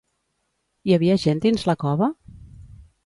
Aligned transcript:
Hi 0.89 0.95
havia 0.97 1.17
gent 1.25 1.43
dins 1.45 1.67
la 1.73 1.77
cova? 1.85 2.09